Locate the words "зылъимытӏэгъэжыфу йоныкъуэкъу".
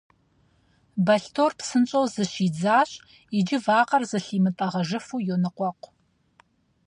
4.09-5.91